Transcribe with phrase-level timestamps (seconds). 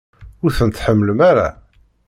[0.43, 1.47] Ur tent-tḥemmlem ara?